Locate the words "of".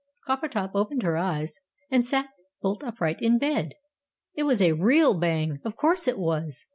5.63-5.75